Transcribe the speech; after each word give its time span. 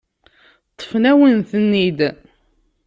Ṭṭfen-awen-ten-id. 0.71 1.99